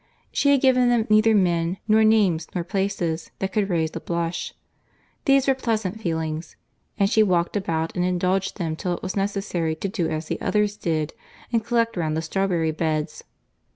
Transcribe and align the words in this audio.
She 0.31 0.49
had 0.49 0.61
given 0.61 0.89
them 0.89 1.05
neither 1.11 1.35
men, 1.35 1.77
nor 1.87 2.03
names, 2.03 2.47
nor 2.55 2.63
places, 2.63 3.29
that 3.37 3.51
could 3.53 3.69
raise 3.69 3.95
a 3.95 3.99
blush. 3.99 4.55
These 5.25 5.47
were 5.47 5.53
pleasant 5.53 6.01
feelings, 6.01 6.55
and 6.97 7.07
she 7.07 7.21
walked 7.21 7.55
about 7.55 7.95
and 7.95 8.03
indulged 8.03 8.57
them 8.57 8.75
till 8.75 8.93
it 8.95 9.03
was 9.03 9.15
necessary 9.15 9.75
to 9.75 9.87
do 9.87 10.09
as 10.09 10.25
the 10.25 10.41
others 10.41 10.75
did, 10.75 11.13
and 11.53 11.63
collect 11.63 11.95
round 11.95 12.17
the 12.17 12.23
strawberry 12.23 12.71
beds. 12.71 13.23